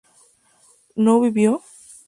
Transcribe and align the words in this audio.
¿no 0.95 1.19
vivió? 1.21 1.61